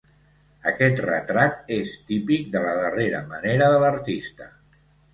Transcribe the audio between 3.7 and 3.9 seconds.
de